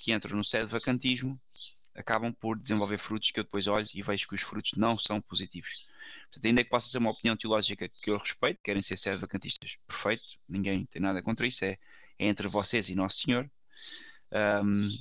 que 0.00 0.12
entram 0.12 0.36
no 0.36 0.42
sede 0.42 0.66
vacantismo, 0.66 1.40
acabam 1.94 2.32
por 2.32 2.58
desenvolver 2.58 2.98
frutos 2.98 3.30
que 3.30 3.38
eu 3.38 3.44
depois 3.44 3.66
olho 3.66 3.88
e 3.94 4.02
vejo 4.02 4.26
que 4.26 4.34
os 4.34 4.42
frutos 4.42 4.72
não 4.76 4.98
são 4.98 5.20
positivos. 5.20 5.86
Portanto, 6.24 6.46
ainda 6.46 6.64
que 6.64 6.70
possa 6.70 6.88
ser 6.88 6.98
uma 6.98 7.10
opinião 7.10 7.36
teológica 7.36 7.88
que 7.88 8.10
eu 8.10 8.16
respeito, 8.16 8.60
querem 8.62 8.82
ser 8.82 9.16
vacantistas, 9.18 9.76
perfeito, 9.86 10.38
ninguém 10.48 10.84
tem 10.86 11.02
nada 11.02 11.22
contra 11.22 11.46
isso, 11.46 11.64
é, 11.64 11.78
é 12.18 12.26
entre 12.26 12.48
vocês 12.48 12.88
e 12.88 12.94
Nosso 12.94 13.20
Senhor. 13.20 13.50
Um, 14.32 14.96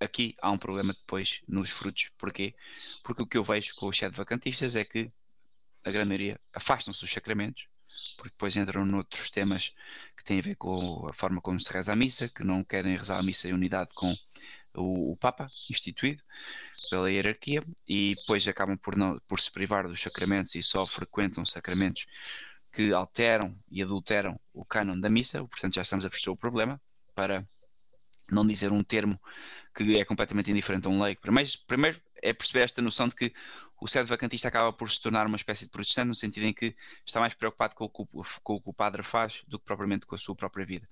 aqui 0.00 0.34
há 0.40 0.50
um 0.50 0.58
problema 0.58 0.94
depois 0.94 1.40
nos 1.46 1.70
frutos. 1.70 2.10
Porquê? 2.16 2.54
Porque 3.02 3.22
o 3.22 3.26
que 3.26 3.36
eu 3.36 3.44
vejo 3.44 3.74
com 3.74 3.86
os 3.86 3.96
sede 3.96 4.16
vacantistas 4.16 4.74
é 4.76 4.84
que 4.84 5.12
a 5.84 5.90
grande 5.90 6.08
maioria 6.08 6.40
afastam-se 6.52 7.00
dos 7.00 7.12
sacramentos, 7.12 7.68
porque 8.16 8.30
depois 8.30 8.56
entram 8.56 8.84
noutros 8.84 9.30
temas 9.30 9.72
que 10.16 10.24
têm 10.24 10.38
a 10.38 10.42
ver 10.42 10.56
com 10.56 11.06
a 11.08 11.12
forma 11.12 11.40
como 11.40 11.58
se 11.60 11.72
reza 11.72 11.92
a 11.92 11.96
missa, 11.96 12.28
que 12.28 12.44
não 12.44 12.64
querem 12.64 12.96
rezar 12.96 13.18
a 13.18 13.22
missa 13.22 13.48
em 13.48 13.52
unidade 13.52 13.92
com 13.94 14.14
o, 14.74 15.12
o 15.12 15.16
Papa, 15.16 15.48
instituído 15.68 16.22
pela 16.90 17.10
hierarquia, 17.10 17.62
e 17.86 18.14
depois 18.16 18.46
acabam 18.46 18.76
por, 18.76 18.96
não, 18.96 19.18
por 19.26 19.40
se 19.40 19.50
privar 19.50 19.88
dos 19.88 20.00
sacramentos 20.00 20.54
e 20.54 20.62
só 20.62 20.86
frequentam 20.86 21.44
sacramentos 21.44 22.06
que 22.72 22.92
alteram 22.92 23.56
e 23.70 23.82
adulteram 23.82 24.38
o 24.52 24.64
cânon 24.64 24.98
da 24.98 25.10
missa, 25.10 25.38
portanto 25.40 25.74
já 25.74 25.82
estamos 25.82 26.04
a 26.04 26.10
perceber 26.10 26.30
o 26.32 26.36
problema, 26.36 26.80
para 27.14 27.46
não 28.30 28.46
dizer 28.46 28.72
um 28.72 28.82
termo 28.82 29.20
que 29.74 29.98
é 29.98 30.04
completamente 30.04 30.50
indiferente 30.50 30.86
a 30.86 30.90
um 30.90 31.02
leigo. 31.02 31.20
Primeiro, 31.20 31.50
primeiro 31.66 32.00
é 32.22 32.32
perceber 32.32 32.62
esta 32.64 32.80
noção 32.82 33.08
de 33.08 33.14
que 33.14 33.32
o 33.80 33.88
sede 33.88 34.08
vacantista 34.08 34.48
acaba 34.48 34.72
por 34.72 34.90
se 34.90 35.00
tornar 35.00 35.26
uma 35.26 35.36
espécie 35.36 35.64
de 35.64 35.70
protestante, 35.70 36.08
no 36.08 36.14
sentido 36.14 36.44
em 36.44 36.52
que 36.52 36.76
está 37.04 37.18
mais 37.18 37.34
preocupado 37.34 37.74
com 37.74 37.84
o, 37.84 37.88
com 37.88 38.54
o 38.54 38.60
que 38.60 38.70
o 38.70 38.74
padre 38.74 39.02
faz 39.02 39.42
do 39.48 39.58
que 39.58 39.64
propriamente 39.64 40.06
com 40.06 40.14
a 40.14 40.18
sua 40.18 40.36
própria 40.36 40.66
vida. 40.66 40.86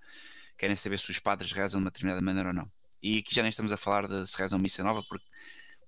Querem 0.57 0.75
saber 0.75 0.99
se 0.99 1.11
os 1.11 1.19
padres 1.19 1.53
rezam 1.53 1.81
de 1.81 1.85
uma 1.85 1.91
determinada 1.91 2.25
maneira 2.25 2.49
ou 2.49 2.55
não. 2.55 2.78
E 3.03 3.19
aqui 3.19 3.35
já 3.35 3.43
nem 3.43 3.51
estamos 3.51 3.73
a 3.73 3.77
falar 3.77 4.09
de 4.09 4.27
se 4.27 4.37
rezam 4.37 4.59
missa 4.59 4.83
nova, 4.83 5.03
porque 5.09 5.27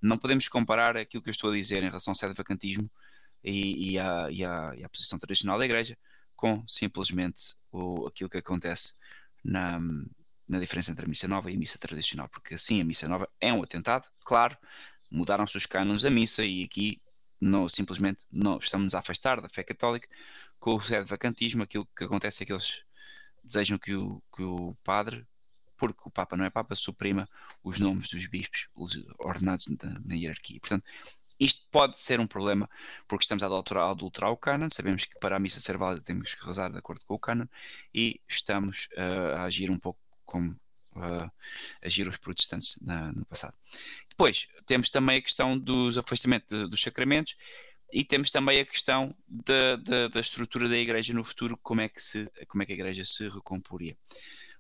não 0.00 0.18
podemos 0.18 0.48
comparar 0.48 0.96
aquilo 0.96 1.22
que 1.22 1.28
eu 1.28 1.32
estou 1.32 1.50
a 1.50 1.54
dizer 1.54 1.82
em 1.82 1.86
relação 1.86 2.12
ao 2.12 2.14
sede 2.14 2.34
vacantismo 2.34 2.90
e, 3.44 3.92
e, 3.92 3.98
a, 3.98 4.30
e, 4.30 4.44
a, 4.44 4.72
e 4.76 4.84
a 4.84 4.88
posição 4.88 5.18
tradicional 5.18 5.58
da 5.58 5.64
Igreja 5.64 5.96
com 6.36 6.64
simplesmente 6.66 7.54
o, 7.70 8.06
aquilo 8.06 8.30
que 8.30 8.38
acontece 8.38 8.94
na, 9.44 9.78
na 10.48 10.58
diferença 10.58 10.90
entre 10.90 11.04
a 11.04 11.08
missa 11.08 11.28
nova 11.28 11.50
e 11.50 11.54
a 11.54 11.58
missa 11.58 11.78
tradicional, 11.78 12.28
porque 12.28 12.56
sim, 12.56 12.80
a 12.80 12.84
missa 12.84 13.06
nova 13.08 13.28
é 13.40 13.52
um 13.52 13.62
atentado, 13.62 14.08
claro, 14.24 14.56
mudaram-se 15.10 15.56
os 15.56 15.66
cânones 15.66 16.02
da 16.02 16.10
missa 16.10 16.44
e 16.44 16.64
aqui 16.64 17.00
não, 17.40 17.68
simplesmente 17.68 18.26
não 18.30 18.58
estamos 18.58 18.94
a 18.94 18.98
afastar 18.98 19.40
da 19.40 19.48
fé 19.48 19.62
católica 19.62 20.08
com 20.58 20.74
o 20.74 20.80
sede 20.80 21.08
vacantismo. 21.08 21.62
Aquilo 21.62 21.88
que 21.96 22.04
acontece 22.04 22.42
é 22.42 22.46
que 22.46 22.52
eles 22.52 22.82
desejam 23.42 23.78
que 23.78 23.94
o, 23.94 24.22
que 24.34 24.42
o 24.42 24.74
padre, 24.84 25.26
porque 25.80 26.02
o 26.04 26.10
Papa 26.10 26.36
não 26.36 26.44
é 26.44 26.50
Papa, 26.50 26.74
suprima 26.74 27.26
os 27.64 27.80
nomes 27.80 28.06
dos 28.06 28.26
bispos 28.26 28.68
os 28.76 29.02
ordenados 29.18 29.66
na, 29.82 29.98
na 30.04 30.14
hierarquia. 30.14 30.60
Portanto, 30.60 30.84
isto 31.38 31.66
pode 31.70 31.98
ser 31.98 32.20
um 32.20 32.26
problema 32.26 32.68
porque 33.08 33.24
estamos 33.24 33.42
a 33.42 33.46
adulterar, 33.46 33.84
a 33.84 33.90
adulterar 33.90 34.30
o 34.30 34.36
canon. 34.36 34.68
Sabemos 34.68 35.06
que 35.06 35.18
para 35.18 35.36
a 35.36 35.38
missa 35.38 35.58
ser 35.58 35.78
válida 35.78 36.04
temos 36.04 36.34
que 36.34 36.44
rezar 36.44 36.70
de 36.70 36.76
acordo 36.76 37.02
com 37.06 37.14
o 37.14 37.18
canon 37.18 37.46
e 37.94 38.20
estamos 38.28 38.88
uh, 38.92 39.38
a 39.38 39.44
agir 39.44 39.70
um 39.70 39.78
pouco 39.78 39.98
como 40.26 40.50
uh, 40.50 41.30
agiram 41.82 42.10
os 42.10 42.18
protestantes 42.18 42.78
na, 42.82 43.10
no 43.12 43.24
passado. 43.24 43.56
Depois 44.10 44.48
temos 44.66 44.90
também 44.90 45.16
a 45.16 45.22
questão 45.22 45.58
dos 45.58 45.96
afastamentos 45.96 46.68
dos 46.68 46.82
sacramentos 46.82 47.36
e 47.90 48.04
temos 48.04 48.30
também 48.30 48.60
a 48.60 48.66
questão 48.66 49.16
da, 49.26 49.76
da, 49.76 50.08
da, 50.08 50.20
estrutura 50.20 50.68
da 50.68 50.76
igreja 50.76 51.14
no 51.14 51.24
futuro, 51.24 51.58
como 51.62 51.80
é, 51.80 51.88
que 51.88 52.02
se, 52.02 52.30
como 52.46 52.62
é 52.62 52.66
que 52.66 52.72
a 52.72 52.74
igreja 52.74 53.02
se 53.02 53.26
recomporia. 53.30 53.96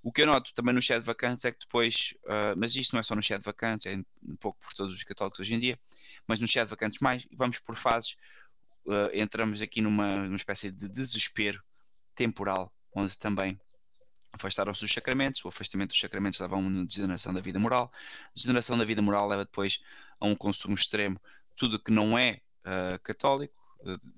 O 0.02 0.10
que 0.10 0.22
eu 0.22 0.26
noto 0.26 0.54
também 0.54 0.74
no 0.74 0.80
chat 0.80 1.02
vacantes 1.02 1.44
é 1.44 1.52
que 1.52 1.60
depois, 1.60 2.14
uh, 2.24 2.56
mas 2.56 2.74
isto 2.74 2.92
não 2.92 3.00
é 3.00 3.02
só 3.02 3.14
no 3.14 3.22
chat 3.22 3.42
vacantes, 3.42 3.86
é 3.86 3.96
um 3.96 4.36
pouco 4.36 4.58
por 4.58 4.72
todos 4.72 4.94
os 4.94 5.04
católicos 5.04 5.40
hoje 5.40 5.54
em 5.54 5.58
dia, 5.58 5.78
mas 6.26 6.40
no 6.40 6.48
chat 6.48 6.66
vacantes 6.66 6.98
mais, 7.00 7.26
vamos 7.32 7.58
por 7.58 7.76
fases, 7.76 8.16
uh, 8.86 9.10
entramos 9.12 9.60
aqui 9.60 9.82
numa, 9.82 10.24
numa 10.24 10.36
espécie 10.36 10.70
de 10.70 10.88
desespero 10.88 11.62
temporal, 12.14 12.72
onde 12.94 13.16
também 13.18 13.60
afastaram-se 14.32 14.80
dos 14.80 14.92
sacramentos, 14.92 15.44
o 15.44 15.48
afastamento 15.48 15.90
dos 15.90 16.00
sacramentos 16.00 16.38
leva 16.40 16.54
a 16.54 16.58
uma 16.58 16.86
degeneração 16.86 17.34
da 17.34 17.40
vida 17.40 17.58
moral, 17.58 17.92
a 17.94 18.30
degeneração 18.34 18.78
da 18.78 18.84
vida 18.84 19.02
moral 19.02 19.28
leva 19.28 19.44
depois 19.44 19.80
a 20.18 20.26
um 20.26 20.34
consumo 20.34 20.74
extremo, 20.74 21.20
tudo 21.54 21.78
que 21.78 21.90
não 21.90 22.18
é 22.18 22.40
uh, 22.64 22.98
católico 23.02 23.54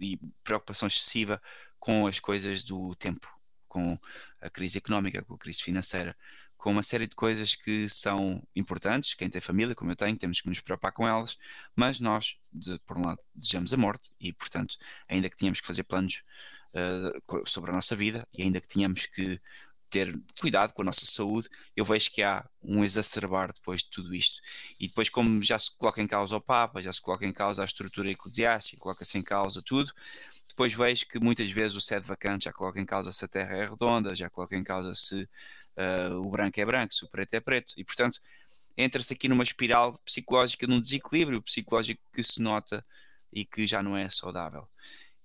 e 0.00 0.18
preocupação 0.44 0.86
excessiva 0.86 1.40
com 1.78 2.06
as 2.06 2.20
coisas 2.20 2.62
do 2.62 2.94
tempo, 2.94 3.28
com 3.72 3.98
a 4.38 4.50
crise 4.50 4.76
económica, 4.76 5.22
com 5.22 5.32
a 5.32 5.38
crise 5.38 5.62
financeira, 5.62 6.14
com 6.58 6.70
uma 6.72 6.82
série 6.82 7.06
de 7.06 7.16
coisas 7.16 7.54
que 7.54 7.88
são 7.88 8.46
importantes. 8.54 9.14
Quem 9.14 9.30
tem 9.30 9.40
família, 9.40 9.74
como 9.74 9.90
eu 9.90 9.96
tenho, 9.96 10.14
temos 10.14 10.42
que 10.42 10.48
nos 10.48 10.60
preocupar 10.60 10.92
com 10.92 11.08
elas, 11.08 11.38
mas 11.74 11.98
nós, 11.98 12.36
de, 12.52 12.78
por 12.80 12.98
um 12.98 13.06
lado, 13.06 13.18
desejamos 13.34 13.72
a 13.72 13.78
morte 13.78 14.10
e, 14.20 14.30
portanto, 14.30 14.76
ainda 15.08 15.30
que 15.30 15.36
tínhamos 15.38 15.62
que 15.62 15.66
fazer 15.66 15.84
planos 15.84 16.22
uh, 16.74 17.48
sobre 17.48 17.70
a 17.70 17.74
nossa 17.74 17.96
vida 17.96 18.28
e 18.34 18.42
ainda 18.42 18.60
que 18.60 18.68
tínhamos 18.68 19.06
que 19.06 19.40
ter 19.88 20.14
cuidado 20.38 20.74
com 20.74 20.82
a 20.82 20.84
nossa 20.84 21.06
saúde, 21.06 21.48
eu 21.74 21.84
vejo 21.84 22.10
que 22.10 22.22
há 22.22 22.46
um 22.62 22.84
exacerbar 22.84 23.52
depois 23.54 23.82
de 23.82 23.90
tudo 23.90 24.14
isto. 24.14 24.40
E 24.78 24.86
depois, 24.86 25.08
como 25.08 25.42
já 25.42 25.58
se 25.58 25.74
coloca 25.78 26.02
em 26.02 26.06
causa 26.06 26.36
o 26.36 26.40
Papa, 26.40 26.82
já 26.82 26.92
se 26.92 27.00
coloca 27.00 27.26
em 27.26 27.32
causa 27.32 27.62
a 27.62 27.64
estrutura 27.64 28.10
eclesiástica, 28.10 28.80
coloca-se 28.80 29.16
em 29.18 29.22
causa 29.22 29.62
tudo, 29.62 29.92
depois 30.52 30.74
vejo 30.74 31.06
que 31.06 31.18
muitas 31.18 31.50
vezes 31.50 31.76
o 31.76 31.80
sede 31.80 32.06
vacante 32.06 32.44
já 32.44 32.52
coloca 32.52 32.78
em 32.78 32.84
causa 32.84 33.10
se 33.10 33.24
a 33.24 33.28
terra 33.28 33.56
é 33.56 33.66
redonda, 33.66 34.14
já 34.14 34.28
coloca 34.28 34.54
em 34.54 34.62
causa 34.62 34.94
se 34.94 35.22
uh, 35.22 36.14
o 36.20 36.30
branco 36.30 36.60
é 36.60 36.64
branco, 36.64 36.92
se 36.92 37.04
o 37.04 37.08
preto 37.08 37.34
é 37.34 37.40
preto, 37.40 37.72
e 37.76 37.84
portanto 37.84 38.20
entra-se 38.76 39.14
aqui 39.14 39.28
numa 39.28 39.42
espiral 39.42 39.98
psicológica, 40.04 40.66
num 40.66 40.80
desequilíbrio 40.80 41.42
psicológico 41.42 42.02
que 42.12 42.22
se 42.22 42.40
nota 42.40 42.84
e 43.32 43.44
que 43.46 43.66
já 43.66 43.82
não 43.82 43.96
é 43.96 44.08
saudável. 44.10 44.68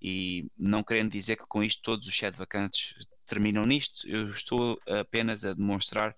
E 0.00 0.50
não 0.56 0.82
querendo 0.82 1.10
dizer 1.12 1.36
que 1.36 1.46
com 1.46 1.62
isto 1.62 1.82
todos 1.82 2.06
os 2.08 2.16
sede 2.16 2.36
vacantes 2.36 2.94
terminam 3.26 3.66
nisto. 3.66 4.08
Eu 4.08 4.30
estou 4.30 4.78
apenas 4.86 5.44
a 5.44 5.52
demonstrar 5.52 6.16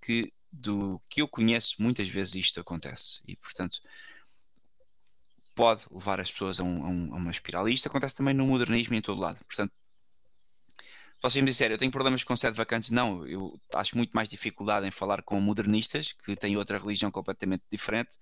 que 0.00 0.32
do 0.52 1.00
que 1.10 1.20
eu 1.20 1.28
conheço, 1.28 1.82
muitas 1.82 2.08
vezes 2.08 2.34
isto 2.36 2.60
acontece 2.60 3.20
e, 3.26 3.36
portanto, 3.36 3.80
pode 5.58 5.82
levar 5.90 6.20
as 6.20 6.30
pessoas 6.30 6.60
a, 6.60 6.62
um, 6.62 6.84
a, 6.84 6.88
um, 6.88 7.14
a 7.14 7.16
uma 7.16 7.30
espiral. 7.32 7.68
E 7.68 7.74
isto 7.74 7.88
acontece 7.88 8.14
também 8.14 8.32
no 8.32 8.46
modernismo 8.46 8.94
em 8.94 9.02
todo 9.02 9.20
lado. 9.20 9.44
Portanto, 9.44 9.72
vocês 11.20 11.42
me 11.42 11.50
disserem, 11.50 11.72
eu 11.72 11.78
tenho 11.78 11.90
problemas 11.90 12.22
com 12.22 12.36
sede 12.36 12.56
vacantes. 12.56 12.90
Não, 12.90 13.26
eu 13.26 13.60
acho 13.74 13.96
muito 13.96 14.12
mais 14.12 14.30
dificuldade 14.30 14.86
em 14.86 14.90
falar 14.92 15.20
com 15.20 15.40
modernistas, 15.40 16.12
que 16.12 16.36
têm 16.36 16.56
outra 16.56 16.78
religião 16.78 17.10
completamente 17.10 17.64
diferente, 17.72 18.16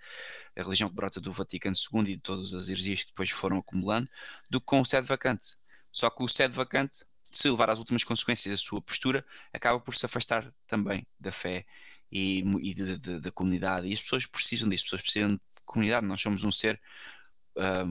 a 0.57 0.63
religião 0.63 0.89
que 0.89 0.95
brota 0.95 1.21
do 1.21 1.31
Vaticano 1.31 1.77
II 1.77 2.01
e 2.05 2.17
de 2.17 2.23
todas 2.23 2.55
as 2.55 2.71
heresias 2.71 3.03
que 3.03 3.11
depois 3.11 3.29
foram 3.29 3.59
acumulando, 3.59 4.09
do 4.49 4.59
que 4.59 4.65
com 4.65 4.81
o 4.81 4.85
sede 4.85 5.07
vacante. 5.07 5.59
Só 5.93 6.09
que 6.09 6.25
o 6.25 6.29
sede 6.29 6.55
vacante 6.55 7.05
se 7.31 7.51
levar 7.51 7.69
às 7.69 7.79
últimas 7.79 8.03
consequências 8.03 8.55
a 8.55 8.57
sua 8.57 8.81
postura, 8.81 9.23
acaba 9.53 9.79
por 9.79 9.95
se 9.95 10.07
afastar 10.07 10.51
também 10.67 11.07
da 11.21 11.31
fé 11.31 11.67
e, 12.11 12.43
e 12.63 12.75
da 13.21 13.31
comunidade. 13.31 13.89
E 13.89 13.93
as 13.93 14.01
pessoas 14.01 14.25
precisam 14.25 14.71
disso, 14.71 14.85
as 14.85 14.91
pessoas 14.91 15.03
precisam 15.03 15.35
de 15.35 15.41
comunidade. 15.67 16.07
Nós 16.07 16.23
somos 16.23 16.45
um 16.45 16.53
ser 16.53 16.81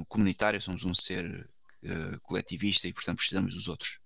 comunitário, 0.07 0.61
somos 0.61 0.83
um 0.83 0.93
ser 0.93 1.49
uh, 1.83 2.19
coletivista 2.21 2.87
e, 2.87 2.93
portanto, 2.93 3.17
precisamos 3.17 3.53
dos 3.53 3.67
outros. 3.67 3.99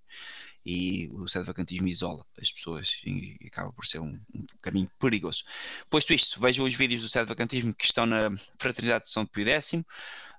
E 0.72 1.10
o 1.12 1.26
vacantismo 1.44 1.88
isola 1.88 2.24
as 2.40 2.52
pessoas 2.52 3.02
e, 3.04 3.36
acaba 3.48 3.74
por 3.74 3.88
ser 3.88 3.98
um, 3.98 4.22
um, 4.36 4.46
caminho 4.62 4.88
perigoso. 5.00 5.44
Posto 5.90 6.14
isto, 6.14 6.40
vejam 6.40 6.64
os 6.64 6.76
vídeos 6.76 7.02
do 7.02 7.26
vacantismo 7.26 7.74
que 7.74 7.86
estão 7.86 8.06
na 8.06 8.30
Fraternidade 8.60 9.06
de 9.06 9.10
São 9.10 9.26
Pio 9.26 9.48
X 9.50 9.84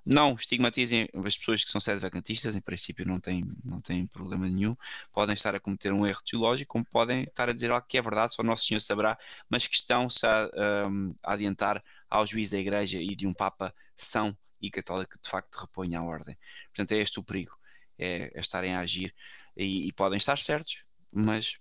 não 0.05 0.33
estigmatizem 0.33 1.09
as 1.13 1.37
pessoas 1.37 1.63
que 1.65 1.69
são 1.69 1.81
sedevacantistas, 1.81 2.55
em 2.55 2.61
princípio 2.61 3.05
não 3.05 3.19
têm, 3.19 3.45
não 3.63 3.81
têm 3.81 4.07
problema 4.07 4.47
nenhum, 4.47 4.75
podem 5.11 5.33
estar 5.33 5.53
a 5.53 5.59
cometer 5.59 5.91
um 5.91 6.07
erro 6.07 6.21
teológico, 6.23 6.71
como 6.71 6.85
podem 6.85 7.23
estar 7.23 7.49
a 7.49 7.53
dizer 7.53 7.69
algo 7.69 7.85
que 7.85 7.97
é 7.97 8.01
verdade, 8.01 8.33
só 8.33 8.41
Nosso 8.41 8.65
Senhor 8.65 8.79
saberá, 8.79 9.17
mas 9.49 9.67
que 9.67 9.75
estão-se 9.75 10.25
a, 10.25 10.49
um, 10.87 11.13
a 11.21 11.33
adiantar 11.33 11.83
ao 12.09 12.25
juiz 12.25 12.49
da 12.49 12.57
Igreja 12.57 12.99
e 12.99 13.15
de 13.15 13.27
um 13.27 13.33
Papa 13.33 13.73
são 13.95 14.35
e 14.61 14.71
católico 14.71 15.11
que 15.11 15.21
de 15.21 15.29
facto 15.29 15.55
reponha 15.55 15.99
a 15.99 16.03
ordem. 16.03 16.37
Portanto, 16.67 16.93
é 16.93 16.97
este 16.97 17.19
o 17.19 17.23
perigo, 17.23 17.55
é, 18.01 18.31
é 18.33 18.39
estarem 18.39 18.75
a 18.75 18.79
agir 18.79 19.13
e, 19.55 19.87
e 19.87 19.93
podem 19.93 20.17
estar 20.17 20.37
certos, 20.37 20.83
mas 21.13 21.59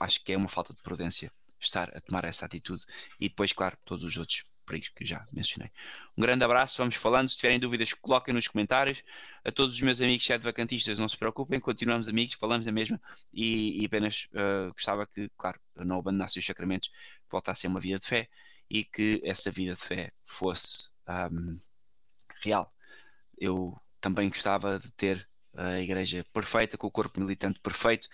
acho 0.00 0.22
que 0.24 0.32
é 0.32 0.36
uma 0.36 0.48
falta 0.48 0.74
de 0.74 0.82
prudência 0.82 1.30
estar 1.60 1.94
a 1.96 2.00
tomar 2.00 2.24
essa 2.24 2.46
atitude 2.46 2.84
e 3.20 3.28
depois, 3.28 3.52
claro, 3.52 3.76
todos 3.84 4.04
os 4.04 4.16
outros 4.16 4.44
perigos 4.64 4.90
que 4.90 5.04
já 5.04 5.26
mencionei. 5.32 5.70
Um 6.16 6.20
grande 6.20 6.44
abraço, 6.44 6.76
vamos 6.76 6.94
falando. 6.94 7.28
Se 7.28 7.38
tiverem 7.38 7.58
dúvidas, 7.58 7.92
coloquem 7.94 8.34
nos 8.34 8.46
comentários. 8.46 9.02
A 9.44 9.50
todos 9.50 9.74
os 9.74 9.80
meus 9.80 10.00
amigos 10.00 10.24
chat 10.24 10.42
vacantistas, 10.42 10.98
não 10.98 11.08
se 11.08 11.16
preocupem, 11.16 11.58
continuamos 11.58 12.08
amigos, 12.08 12.34
falamos 12.34 12.68
a 12.68 12.72
mesma 12.72 13.00
e, 13.32 13.82
e 13.82 13.86
apenas 13.86 14.28
uh, 14.34 14.70
gostava 14.72 15.06
que, 15.06 15.30
claro, 15.38 15.58
não 15.74 15.98
abandonasse 15.98 16.38
os 16.38 16.44
sacramentos, 16.44 16.90
voltasse 17.30 17.66
a 17.66 17.70
uma 17.70 17.80
vida 17.80 17.98
de 17.98 18.06
fé 18.06 18.28
e 18.70 18.84
que 18.84 19.20
essa 19.24 19.50
vida 19.50 19.74
de 19.74 19.80
fé 19.80 20.12
fosse 20.24 20.88
um, 21.08 21.58
real. 22.42 22.72
Eu 23.38 23.80
também 24.00 24.28
gostava 24.28 24.78
de 24.78 24.92
ter 24.92 25.26
a 25.58 25.80
igreja 25.80 26.24
perfeita, 26.32 26.78
com 26.78 26.86
o 26.86 26.90
corpo 26.90 27.20
militante 27.20 27.58
perfeito, 27.58 28.08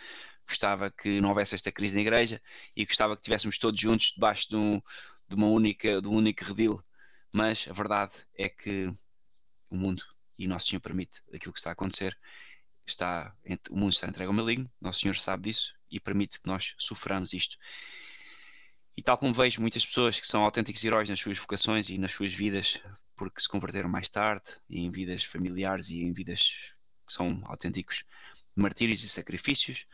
gostava 0.46 0.90
que 0.90 1.20
não 1.20 1.28
houvesse 1.28 1.54
esta 1.54 1.70
crise 1.70 1.94
na 1.94 2.00
igreja 2.00 2.40
e 2.74 2.84
gostava 2.86 3.14
que 3.14 3.20
estivéssemos 3.20 3.58
todos 3.58 3.78
juntos 3.78 4.12
debaixo 4.14 4.48
de 4.48 4.56
um, 4.56 4.80
de 5.28 5.34
uma 5.34 5.46
única, 5.48 6.00
de 6.00 6.08
um 6.08 6.14
único 6.14 6.42
redil, 6.44 6.82
mas 7.34 7.66
a 7.68 7.72
verdade 7.72 8.12
é 8.34 8.48
que 8.48 8.90
o 9.70 9.76
mundo 9.76 10.02
e 10.38 10.46
Nosso 10.46 10.68
Senhor 10.68 10.80
permite 10.80 11.22
aquilo 11.32 11.52
que 11.52 11.58
está 11.58 11.70
a 11.70 11.72
acontecer. 11.74 12.18
Está, 12.86 13.34
o 13.70 13.76
mundo 13.76 13.92
está 13.92 14.06
entregue 14.08 14.28
ao 14.28 14.34
maligno, 14.34 14.70
Nosso 14.80 15.00
Senhor 15.00 15.16
sabe 15.16 15.44
disso 15.44 15.74
e 15.90 16.00
permite 16.00 16.40
que 16.40 16.46
nós 16.46 16.74
soframos 16.78 17.32
isto. 17.32 17.56
E 18.96 19.02
tal 19.02 19.18
como 19.18 19.34
vejo 19.34 19.60
muitas 19.60 19.84
pessoas 19.84 20.18
que 20.20 20.26
são 20.26 20.44
autênticos 20.44 20.82
heróis 20.84 21.08
nas 21.08 21.20
suas 21.20 21.38
vocações 21.38 21.88
e 21.88 21.98
nas 21.98 22.12
suas 22.12 22.32
vidas, 22.32 22.80
porque 23.16 23.40
se 23.40 23.48
converteram 23.48 23.88
mais 23.88 24.08
tarde, 24.08 24.44
em 24.68 24.90
vidas 24.90 25.24
familiares 25.24 25.88
e 25.88 26.02
em 26.02 26.12
vidas 26.12 26.74
que 27.04 27.12
são 27.12 27.40
autênticos 27.44 28.04
martírios 28.56 29.02
e 29.02 29.08
sacrifícios, 29.08 29.86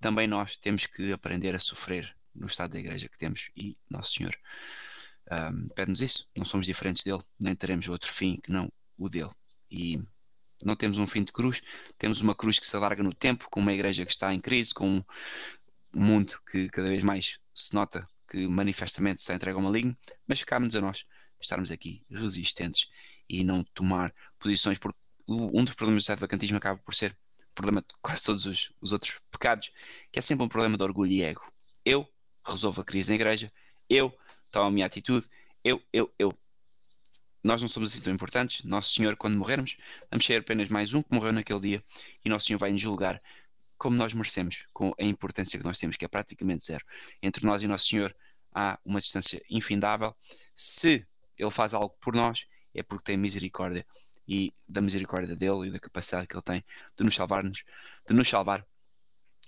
também 0.00 0.26
nós 0.26 0.56
temos 0.56 0.86
que 0.86 1.12
aprender 1.12 1.54
a 1.54 1.58
sofrer 1.58 2.14
no 2.34 2.46
estado 2.46 2.72
da 2.72 2.78
igreja 2.78 3.08
que 3.08 3.18
temos 3.18 3.50
e 3.56 3.76
Nosso 3.88 4.14
Senhor 4.14 4.36
um, 5.30 5.68
pede-nos 5.68 6.00
isso. 6.00 6.28
Não 6.36 6.44
somos 6.44 6.66
diferentes 6.66 7.04
dele, 7.04 7.22
nem 7.38 7.54
teremos 7.54 7.88
outro 7.88 8.12
fim 8.12 8.36
que 8.42 8.50
não 8.50 8.70
o 8.98 9.08
dele. 9.08 9.30
E 9.70 10.00
não 10.64 10.76
temos 10.76 10.98
um 10.98 11.06
fim 11.06 11.22
de 11.22 11.32
cruz, 11.32 11.62
temos 11.96 12.20
uma 12.20 12.34
cruz 12.34 12.58
que 12.58 12.66
se 12.66 12.76
alarga 12.76 13.02
no 13.02 13.14
tempo, 13.14 13.48
com 13.48 13.60
uma 13.60 13.72
igreja 13.72 14.04
que 14.04 14.10
está 14.10 14.34
em 14.34 14.40
crise, 14.40 14.74
com 14.74 14.96
um 14.96 15.04
mundo 15.94 16.34
que 16.50 16.68
cada 16.68 16.88
vez 16.88 17.02
mais 17.02 17.38
se 17.54 17.74
nota 17.74 18.06
que 18.28 18.46
manifestamente 18.46 19.20
se 19.20 19.32
entrega 19.32 19.58
ao 19.58 19.62
maligno, 19.62 19.96
mas 20.26 20.44
cabe-nos 20.44 20.76
a 20.76 20.80
nós 20.80 21.04
estarmos 21.40 21.70
aqui 21.70 22.04
resistentes 22.10 22.88
e 23.28 23.42
não 23.42 23.64
tomar 23.74 24.14
posições, 24.38 24.78
porque 24.78 24.98
um 25.30 25.64
dos 25.64 25.74
problemas 25.74 26.02
do 26.02 26.06
sete 26.06 26.18
vacantismo 26.18 26.56
acaba 26.56 26.78
por 26.78 26.94
ser 26.94 27.16
problema 27.54 27.80
de 27.80 27.88
quase 28.00 28.22
todos 28.22 28.46
os, 28.46 28.72
os 28.80 28.92
outros 28.92 29.20
pecados, 29.30 29.70
que 30.10 30.18
é 30.18 30.22
sempre 30.22 30.44
um 30.44 30.48
problema 30.48 30.76
de 30.76 30.82
orgulho 30.82 31.12
e 31.12 31.22
ego. 31.22 31.42
Eu 31.84 32.08
resolvo 32.44 32.80
a 32.80 32.84
crise 32.84 33.10
na 33.10 33.16
igreja, 33.16 33.52
eu 33.88 34.16
tomo 34.50 34.66
a 34.66 34.70
minha 34.70 34.86
atitude, 34.86 35.28
eu, 35.64 35.82
eu, 35.92 36.12
eu. 36.18 36.32
Nós 37.42 37.60
não 37.60 37.68
somos 37.68 37.92
assim 37.92 38.02
tão 38.02 38.12
importantes. 38.12 38.64
Nosso 38.64 38.92
Senhor, 38.92 39.16
quando 39.16 39.36
morrermos, 39.36 39.76
vamos 40.10 40.26
ser 40.26 40.40
apenas 40.40 40.68
mais 40.68 40.92
um 40.92 41.02
que 41.02 41.14
morreu 41.14 41.32
naquele 41.32 41.60
dia 41.60 41.84
e 42.24 42.28
Nosso 42.28 42.46
Senhor 42.46 42.58
vai 42.58 42.70
nos 42.72 42.80
julgar 42.80 43.20
como 43.78 43.96
nós 43.96 44.12
merecemos, 44.12 44.66
com 44.74 44.92
a 45.00 45.04
importância 45.04 45.58
que 45.58 45.64
nós 45.64 45.78
temos, 45.78 45.96
que 45.96 46.04
é 46.04 46.08
praticamente 46.08 46.66
zero. 46.66 46.84
Entre 47.22 47.46
nós 47.46 47.62
e 47.62 47.66
Nosso 47.66 47.86
Senhor 47.86 48.14
há 48.54 48.78
uma 48.84 49.00
distância 49.00 49.42
infindável. 49.48 50.14
Se 50.54 51.06
Ele 51.38 51.50
faz 51.50 51.72
algo 51.72 51.96
por 51.98 52.14
nós, 52.14 52.46
é 52.74 52.82
porque 52.82 53.04
tem 53.04 53.16
misericórdia 53.16 53.86
e 54.26 54.52
da 54.68 54.80
misericórdia 54.80 55.36
dele 55.36 55.68
e 55.68 55.70
da 55.70 55.78
capacidade 55.78 56.26
que 56.26 56.34
ele 56.34 56.42
tem 56.42 56.64
de 56.96 57.04
nos 57.04 57.14
salvar-nos, 57.14 57.64
de 58.08 58.14
nos 58.14 58.28
salvar, 58.28 58.66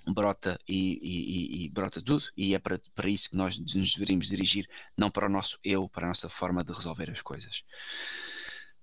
brota 0.06 0.58
e, 0.66 0.98
e, 1.02 1.64
e, 1.64 1.68
brota 1.68 2.02
tudo, 2.02 2.24
e 2.36 2.54
é 2.54 2.58
para, 2.58 2.80
para 2.94 3.08
isso 3.08 3.30
que 3.30 3.36
nós 3.36 3.58
nos 3.58 3.94
deveríamos 3.94 4.28
dirigir, 4.28 4.68
não 4.96 5.10
para 5.10 5.26
o 5.26 5.28
nosso 5.28 5.58
eu, 5.62 5.88
para 5.88 6.06
a 6.06 6.08
nossa 6.08 6.28
forma 6.28 6.64
de 6.64 6.72
resolver 6.72 7.10
as 7.10 7.22
coisas. 7.22 7.62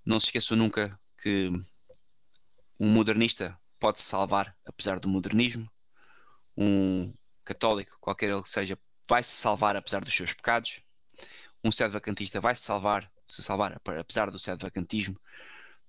Não 0.04 0.18
se 0.18 0.26
esqueçam 0.26 0.56
nunca 0.56 0.98
que 1.18 1.50
um 2.78 2.90
modernista 2.90 3.58
pode 3.78 4.00
salvar 4.00 4.56
apesar 4.64 4.98
do 4.98 5.08
modernismo, 5.08 5.70
um 6.56 7.12
católico, 7.44 7.98
qualquer 8.00 8.30
ele 8.30 8.42
que 8.42 8.48
seja, 8.48 8.78
vai 9.08 9.22
se 9.22 9.32
salvar 9.32 9.76
apesar 9.76 10.02
dos 10.02 10.14
seus 10.14 10.32
pecados, 10.32 10.82
um 11.62 11.70
sede 11.70 11.92
vacantista 11.92 12.40
vai 12.40 12.54
se 12.54 12.62
salvar, 12.62 13.10
se 13.26 13.42
salvar 13.42 13.80
apesar 13.98 14.30
do 14.30 14.38
sede 14.38 14.62
vacantismo. 14.62 15.18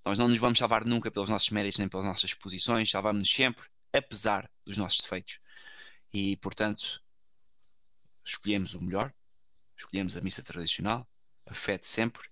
Nós 0.04 0.18
não 0.18 0.28
nos 0.28 0.38
vamos 0.38 0.58
salvar 0.58 0.84
nunca 0.84 1.10
pelos 1.10 1.30
nossos 1.30 1.50
méritos 1.50 1.78
nem 1.78 1.88
pelas 1.88 2.06
nossas 2.06 2.34
posições, 2.34 2.90
salvamos-nos 2.90 3.30
sempre 3.30 3.66
apesar 3.92 4.50
dos 4.64 4.76
nossos 4.76 5.00
defeitos. 5.00 5.38
E, 6.12 6.36
portanto, 6.38 7.02
escolhemos 8.24 8.74
o 8.74 8.82
melhor, 8.82 9.12
escolhemos 9.76 10.16
a 10.16 10.20
missa 10.20 10.42
tradicional, 10.42 11.06
a 11.46 11.54
fé 11.54 11.78
de 11.78 11.86
sempre, 11.86 12.28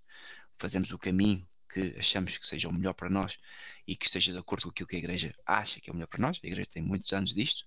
fazemos 0.57 0.91
o 0.93 0.99
caminho 0.99 1.47
que 1.73 1.95
achamos 1.99 2.37
que 2.37 2.47
seja 2.47 2.69
o 2.69 2.73
melhor 2.73 2.95
para 2.95 3.09
nós 3.09 3.39
e 3.87 3.95
que 3.95 4.05
esteja 4.05 4.33
de 4.33 4.39
acordo 4.39 4.65
com 4.65 4.71
aquilo 4.71 4.89
que 4.89 4.97
a 4.97 4.99
Igreja 4.99 5.35
acha 5.47 5.81
que 5.81 5.89
é 5.89 5.93
o 5.93 5.95
melhor 5.95 6.09
para 6.09 6.21
nós. 6.21 6.41
A 6.43 6.47
Igreja 6.47 6.69
tem 6.69 6.83
muitos 6.83 7.13
anos 7.13 7.33
disto 7.33 7.65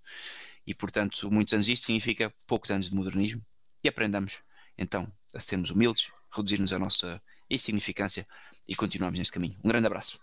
e, 0.68 0.74
portanto, 0.74 1.32
muitos 1.32 1.54
anos 1.54 1.66
disto 1.66 1.86
significa 1.86 2.34
poucos 2.46 2.70
anos 2.72 2.90
de 2.90 2.96
modernismo 2.96 3.42
e 3.84 3.88
aprendamos 3.88 4.42
então 4.78 5.12
a 5.34 5.40
sermos 5.40 5.70
humildes, 5.70 6.12
reduzirmos 6.32 6.74
a 6.74 6.80
nossa 6.80 7.22
insignificância 7.50 8.28
e 8.68 8.76
continuarmos 8.76 9.20
neste 9.20 9.34
caminho. 9.34 9.56
Um 9.64 9.68
grande 9.68 9.88
abraço. 9.88 10.20